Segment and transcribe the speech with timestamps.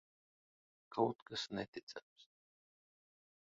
[0.95, 2.21] Kaut kas neticams.